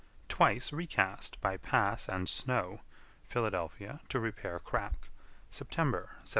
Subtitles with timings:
[0.29, 2.81] Twice recast by Pass & Snow,
[3.23, 5.09] Philadelphia, to repair crack,
[5.51, 6.29] September, 1752.